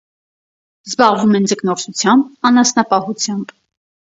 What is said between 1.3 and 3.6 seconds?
են ձկնորսությամբ, անասնապահությամբ։